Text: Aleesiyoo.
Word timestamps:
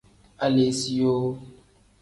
Aleesiyoo. 0.45 1.29